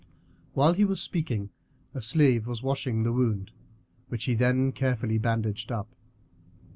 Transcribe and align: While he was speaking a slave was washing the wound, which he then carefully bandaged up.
While 0.53 0.73
he 0.73 0.83
was 0.83 0.99
speaking 0.99 1.51
a 1.93 2.01
slave 2.01 2.47
was 2.47 2.63
washing 2.63 3.03
the 3.03 3.13
wound, 3.13 3.51
which 4.07 4.23
he 4.23 4.33
then 4.33 4.71
carefully 4.71 5.19
bandaged 5.19 5.71
up. 5.71 5.93